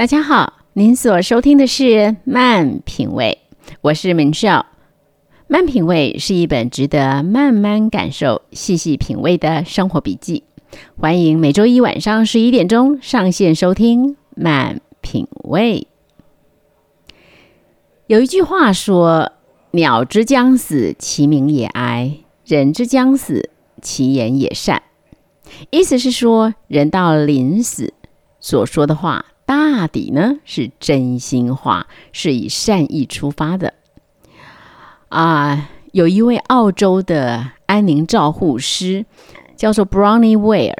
[0.00, 1.84] 大家好，您所收听的是
[2.24, 3.38] 《慢品味》，
[3.82, 4.60] 我是明少。
[5.46, 10.44] 《慢品味》是一本值得慢慢感受、细细品味的生活笔记。
[10.98, 15.86] 欢迎每周一晚上十一点钟上线收听《慢品味》。
[18.06, 19.32] 有一句话说
[19.72, 23.50] ：“鸟之将死，其鸣也哀；人之将死，
[23.82, 24.82] 其言也善。”
[25.68, 27.92] 意思是说，人到临死
[28.40, 29.26] 所说的话。
[29.50, 33.74] 大抵呢是真心话，是以善意出发的。
[35.08, 39.06] 啊，有一位澳洲的安宁照护师，
[39.56, 40.76] 叫做 Brownie Ware，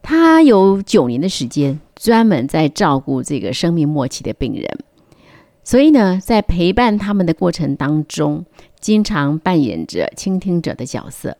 [0.00, 4.78] 他有九年的时间专门在照顾这个生命末期的病人，
[5.64, 8.46] 所以呢，在陪伴他们的过程当中，
[8.78, 11.36] 经常扮演着倾听者的角色，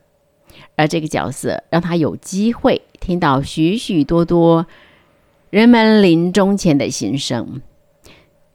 [0.75, 4.67] 而这个角色让他有机会听到许许多多。
[5.53, 7.61] 人们临终前的心声，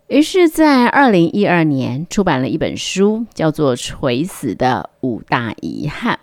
[0.07, 6.19] 于是，在二零一二年出版了一本书，叫做《垂死的五大遗憾》。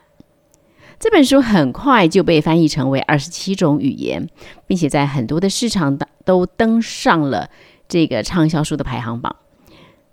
[0.99, 4.29] 这本书很快就被翻译成为二十七种语言，
[4.67, 7.49] 并且在很多的市场都登上了
[7.87, 9.37] 这个畅销书的排行榜。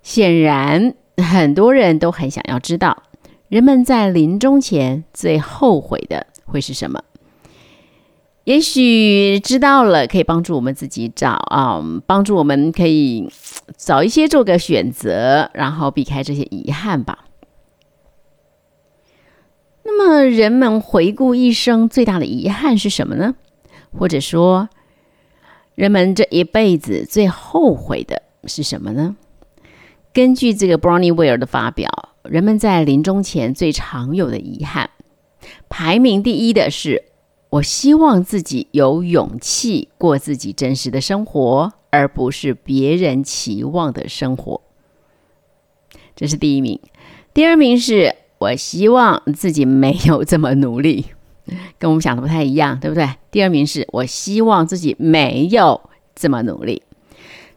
[0.03, 3.01] 显然，很多人都很想要知道，
[3.47, 7.01] 人们在临终前最后悔的会是什么。
[8.45, 13.31] 也许知道了，可以帮助我们自己找啊，帮助我们可以
[13.77, 17.25] 早一些做个选择，然后避开这些遗憾吧。
[19.83, 23.35] 那么，人们回顾一生最大的遗憾是什么呢？
[23.91, 24.69] 或者说，
[25.75, 29.15] 人们这一辈子最后悔的是什么呢？
[30.11, 31.91] 根据这个 Brownie Ware 的发表，
[32.23, 34.89] 人们在临终前最常有的遗憾，
[35.69, 37.10] 排名第一的是。
[37.51, 44.61] 我希望自己有勇气过自己真实的生活，而不是别人期望的生活。
[46.15, 46.79] 这是第一名。
[47.33, 51.07] 第二名是我希望自己没有这么努力，
[51.77, 53.09] 跟我们想的不太一样，对不对？
[53.31, 56.83] 第二名是我希望自己没有这么努力。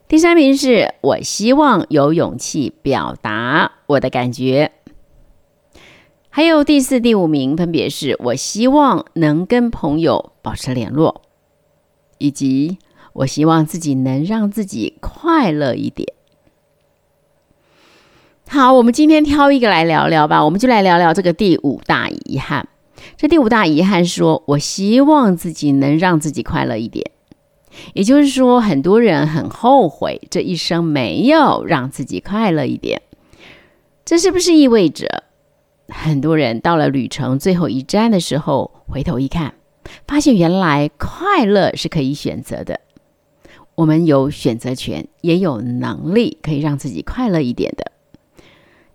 [0.08, 4.72] 第三名是我希望有勇气表达我的感觉。
[6.36, 11.22] 还有第四、第五名，分别是我希望能跟朋友保持联络，
[12.18, 12.78] 以及
[13.12, 16.12] 我希望自己能让自己快乐一点。
[18.48, 22.66] 好，我们今天挑一个来聊聊吧，我们就来聊聊这个第五大遗憾。
[23.16, 27.12] 这第五大遗憾说，我希望自己能让自己快乐一点。
[27.92, 33.02] 也就是说，很多人很后悔这一生没有让自己快乐一点。
[34.04, 35.22] 这是不是意味着？
[35.88, 39.54] 很多人到了旅程最后一站的时候，回头一看，
[40.06, 42.80] 发现原来快乐是可以选择的。
[43.74, 47.90] 我们有选择权，也有能力可以让自己快乐一点的。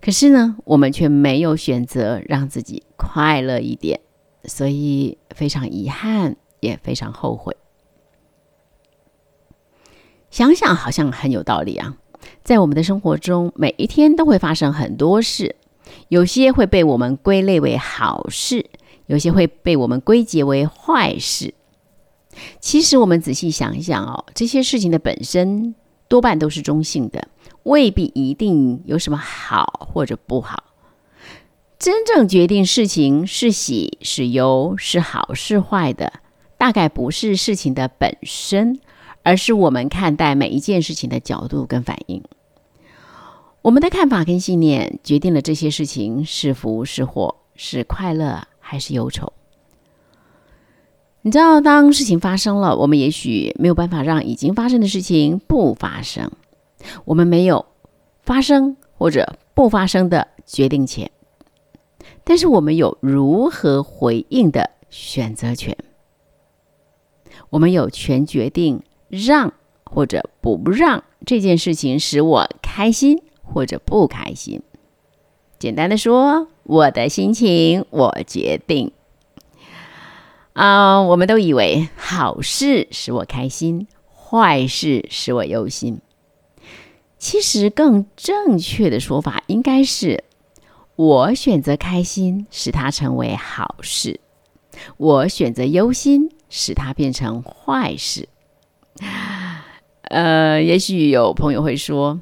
[0.02, 4.00] 可是呢，我们却没有选择让自己快乐一点，
[4.46, 7.58] 所以非常遗憾，也非常后悔。
[10.32, 11.98] 想想好像很有道理啊，
[12.44, 15.58] 在我们的生活中，每一天都会发生很多事。
[16.08, 18.66] 有些会被我们归类为好事，
[19.06, 21.54] 有些会被我们归结为坏事。
[22.60, 25.76] 其实我们仔细想一想哦，这些事情的本身
[26.08, 27.28] 多半都是中性的，
[27.64, 30.64] 未必一定有什么好或者不好。
[31.78, 36.14] 真正决定事情是喜是忧、是好是坏的，
[36.58, 38.80] 大概不是事情的本身，
[39.24, 42.22] 而是我们看待每一件事情的角度跟反应。
[43.62, 49.34] 我们的看法跟信念决定了这些事情是福是祸，是快乐还是忧愁。
[51.22, 56.32] 你知道，当事情发生了，我们也许没有办法让已经发生的事情不发生，
[57.04, 57.66] 我们没有
[58.22, 61.12] 发生或者不发生的决定权，
[62.24, 65.76] 但是我们有如何回应的选择权。
[67.50, 69.54] 我们有权决定让
[69.84, 73.22] 或者不让这件事情使我开心。
[73.60, 74.62] 或者不开心，
[75.60, 78.94] 简单的说，我的心情我决定。
[80.54, 83.86] 啊，我们都以为好事使我开心，
[84.16, 86.00] 坏事使我忧心。
[87.18, 90.24] 其实更正确的说法应该是，
[90.96, 94.22] 我选择开心，使它成为好事；
[94.96, 98.30] 我选择忧心，使它变成坏事。
[100.04, 102.22] 呃，也许有朋友会说。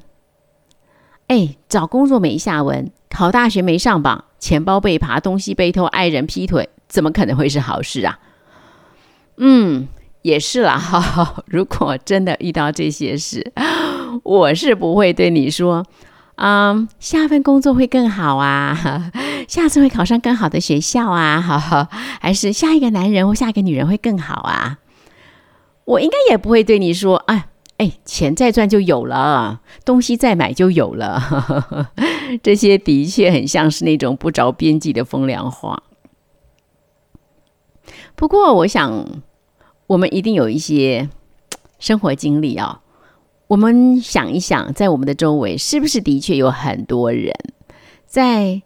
[1.28, 8.18] 哎，找工作没下文，考大学没上榜，钱包被扒，东西被偷，爱人劈腿，怎么可能会是好事啊？
[9.36, 9.86] 嗯，
[10.22, 13.52] 也是啦，哈， 如果真的遇到这些事，
[14.24, 15.84] 我是不会对你说，
[16.36, 19.10] 嗯，下份工作会更好啊，
[19.46, 21.88] 下次会考上更好的学校啊，哈，
[22.20, 24.78] 还是下一个男人或下一个女人会更好啊？
[25.84, 27.48] 我应该也不会对你说，哎，
[27.78, 31.90] 哎，钱再赚就有了，东西再买就有了，
[32.42, 35.82] 这些的确很像是那种不着边际的风凉话。
[38.14, 39.22] 不过，我想。
[39.88, 41.08] 我们一定有一些
[41.78, 42.82] 生活经历啊！
[43.46, 47.34] 我们想一想，在我们的周围，是不是的确有很多人
[48.04, 48.60] 在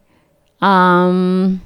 [0.59, 1.61] 嗯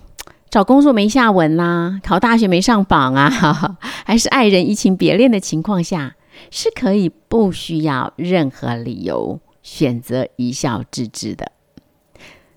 [0.50, 6.15] 找工作没下文啦，考大学没上榜啊， 还是爱人移情别恋的情况下，
[6.50, 11.52] 是可以不需要任何理由选择一笑置之的。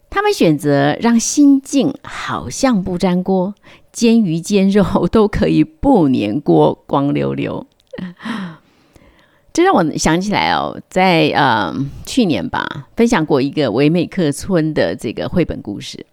[0.10, 3.54] 他们选择让心境好像不粘锅。
[3.92, 7.66] 煎鱼煎肉都可以不粘锅，光溜溜。
[9.52, 11.74] 这让我想起来哦，在呃
[12.06, 16.06] 去年吧，分享过一个维美克村的这个绘本故事。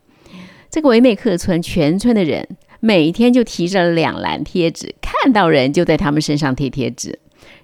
[0.70, 7.18] 这个维美克村全村的人每天就提着两篮贴纸，看到人就在他们身上贴贴纸，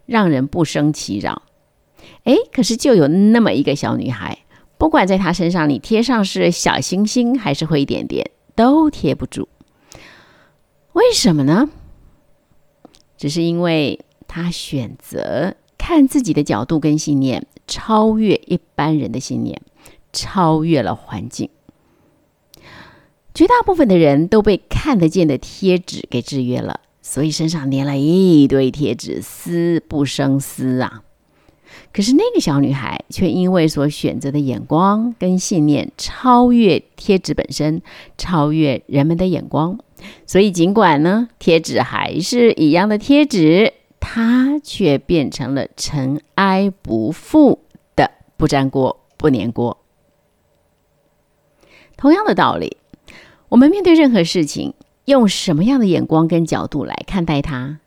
[0.06, 1.43] 让人不生其扰。
[2.25, 4.38] 哎，可是就有那么一个小女孩，
[4.78, 9.49] 不管在她身上你贴上是小星星还是灰点点，都贴不住。
[10.93, 11.70] 为什么呢？
[13.16, 19.62] 只是因为他选择看自己的角度跟信念，超越一般人的信念，
[20.12, 21.49] 超越了环境。
[23.32, 31.02] 绝大部分的人都被看得见的贴纸给制约了，所以身上粘了一堆贴纸，撕不生撕啊。
[31.93, 37.82] 可是那个小女孩却因为所选择的眼光跟信念，超越贴纸本身，
[38.16, 39.78] 超越人们的眼光。
[40.26, 47.60] 所以，尽管呢，贴纸还是一样的贴纸，它却变成了尘埃不复
[47.94, 49.78] 的不粘锅、不粘锅。
[51.96, 52.76] 同样的道理，
[53.49, 57.78] 我们面对任何事情，用什么样的眼光跟角度来看待它，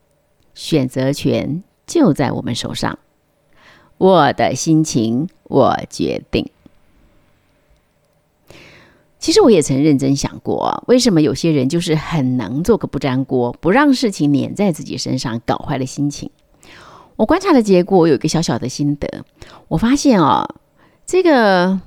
[0.53, 2.99] 选择权就在我们手上。
[3.97, 6.49] 我的心情，我决定。
[9.17, 16.29] 其实我也曾认真想过，为什么有些人就是很能做个不粘锅，不让事情粘在自己身上，搞坏了心情。
[17.15, 19.25] 我观察的结果，我有一个小小的心得。
[19.69, 20.55] 我发现哦，
[21.05, 21.79] 这个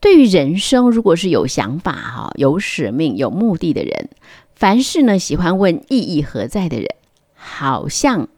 [0.00, 4.08] 对于人生，如果是有想法、哈有使命、有目的的人，
[4.54, 6.88] 凡事呢喜欢问意义何在的人，
[7.34, 8.28] 好像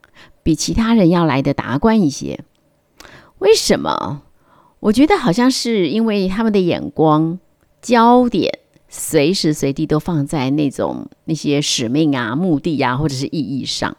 [0.42, 2.40] 比其他人要来的达观一些。
[3.38, 4.22] 为什么？
[4.80, 7.38] 我觉得好像是因为他们的眼光。
[7.80, 13.96] 焦点随时随地都放在那种那些使命啊、目的呀，或者是意义上，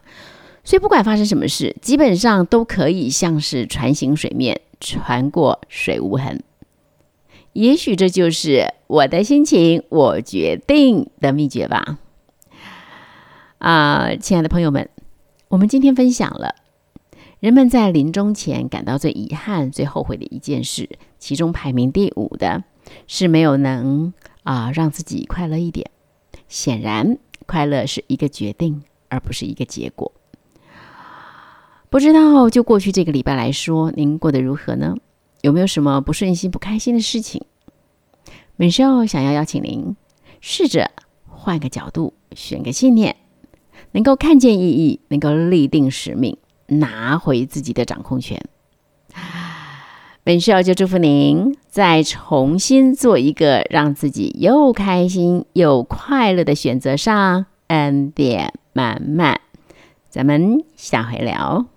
[0.64, 6.42] 所以不管发生什么事，基本上都可以像是船行水面，船过水无痕。
[7.54, 12.00] 也许这就是我的心情，我决定的秘诀吧。
[13.60, 14.90] 啊，亲爱的朋友们，
[15.48, 16.56] 我们今天分享了
[17.40, 20.90] 人们在临终前感到最遗憾、最后悔的一件事，
[21.20, 22.64] 其中排名第五的。
[23.08, 24.14] 是没有能
[24.44, 25.90] 啊让自己快乐一点。
[26.50, 30.12] 显然，快乐是一个决定，而不是一个结果。
[31.90, 34.98] 不知道就过去这个礼拜来说，您过得如何呢？
[35.42, 37.46] 有没有什么不顺心、不开心的事情？
[38.64, 39.98] 本秀想要邀请您
[40.40, 40.90] 试着
[41.28, 43.18] 换个角度，选个信念，
[43.92, 48.42] 能够看见意义，能够立定使命，拿回自己的掌控权。
[50.24, 59.42] 本秀就祝福您，再重新做一个让自己又开心又快乐的选择上，恩典满满。
[60.10, 61.73] 咱们下回聊。